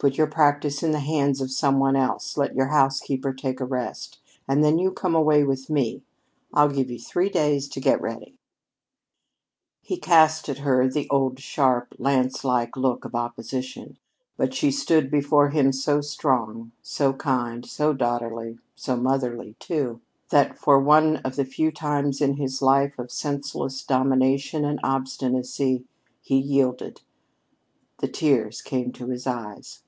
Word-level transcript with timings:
Put 0.00 0.16
your 0.16 0.28
practice 0.28 0.84
in 0.84 0.92
the 0.92 1.00
hands 1.00 1.40
of 1.40 1.50
some 1.50 1.80
one 1.80 1.96
else, 1.96 2.36
let 2.36 2.54
your 2.54 2.68
housekeeper 2.68 3.32
take 3.32 3.58
a 3.58 3.64
rest, 3.64 4.20
and 4.46 4.62
then 4.62 4.78
you 4.78 4.92
come 4.92 5.16
away 5.16 5.42
with 5.42 5.68
me. 5.68 6.02
I'll 6.54 6.68
give 6.68 6.88
you 6.88 7.00
three 7.00 7.28
days 7.28 7.66
to 7.70 7.80
get 7.80 8.00
ready." 8.00 8.38
He 9.82 9.96
cast 9.96 10.48
at 10.48 10.58
her 10.58 10.86
the 10.86 11.08
old 11.10 11.40
sharp, 11.40 11.96
lance 11.98 12.44
like 12.44 12.76
look 12.76 13.04
of 13.04 13.16
opposition, 13.16 13.96
but 14.36 14.54
she 14.54 14.70
stood 14.70 15.10
before 15.10 15.48
him 15.48 15.72
so 15.72 16.00
strong, 16.00 16.70
so 16.80 17.12
kind, 17.12 17.66
so 17.66 17.92
daughterly 17.92 18.60
(so 18.76 18.96
motherly, 18.96 19.56
too), 19.58 20.00
that, 20.30 20.56
for 20.56 20.78
one 20.78 21.16
of 21.24 21.34
the 21.34 21.44
few 21.44 21.72
times 21.72 22.20
in 22.20 22.34
his 22.36 22.62
life 22.62 22.96
of 23.00 23.10
senseless 23.10 23.82
domination 23.82 24.64
and 24.64 24.78
obstinacy, 24.84 25.84
he 26.22 26.38
yielded. 26.38 27.00
The 27.98 28.06
tears 28.06 28.62
came 28.62 28.92
to 28.92 29.08
his 29.08 29.26
eyes. 29.26 29.82